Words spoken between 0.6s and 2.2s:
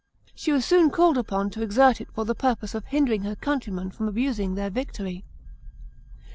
soon called upon to exert it